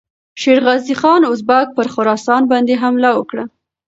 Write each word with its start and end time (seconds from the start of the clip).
شېرغازي 0.41 0.93
خان 1.01 1.21
اوزبک 1.29 1.67
پر 1.77 1.87
خراسان 1.93 2.41
باندې 2.51 2.73
حمله 2.81 3.09
وکړه. 3.15 3.43